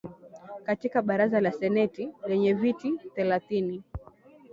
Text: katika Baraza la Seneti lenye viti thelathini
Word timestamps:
katika 0.63 1.01
Baraza 1.01 1.41
la 1.41 1.51
Seneti 1.51 2.09
lenye 2.27 2.53
viti 2.53 2.91
thelathini 3.15 3.83